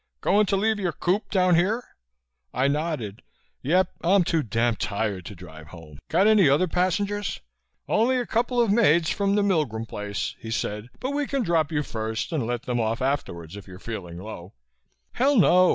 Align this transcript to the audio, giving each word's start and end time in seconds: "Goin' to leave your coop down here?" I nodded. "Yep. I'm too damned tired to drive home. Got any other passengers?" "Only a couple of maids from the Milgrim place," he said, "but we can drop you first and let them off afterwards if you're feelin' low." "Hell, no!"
"Goin' 0.21 0.47
to 0.47 0.55
leave 0.55 0.79
your 0.79 0.93
coop 0.93 1.29
down 1.29 1.53
here?" 1.53 1.83
I 2.55 2.67
nodded. 2.67 3.21
"Yep. 3.61 3.91
I'm 4.03 4.23
too 4.23 4.41
damned 4.41 4.79
tired 4.79 5.25
to 5.27 5.35
drive 5.35 5.67
home. 5.67 5.99
Got 6.09 6.25
any 6.25 6.49
other 6.49 6.67
passengers?" 6.67 7.39
"Only 7.87 8.17
a 8.17 8.25
couple 8.25 8.59
of 8.59 8.71
maids 8.71 9.11
from 9.11 9.35
the 9.35 9.43
Milgrim 9.43 9.85
place," 9.87 10.33
he 10.39 10.49
said, 10.49 10.89
"but 10.99 11.11
we 11.11 11.27
can 11.27 11.43
drop 11.43 11.71
you 11.71 11.83
first 11.83 12.31
and 12.31 12.47
let 12.47 12.63
them 12.63 12.79
off 12.79 12.99
afterwards 12.99 13.55
if 13.55 13.67
you're 13.67 13.77
feelin' 13.77 14.17
low." 14.17 14.55
"Hell, 15.13 15.37
no!" 15.37 15.69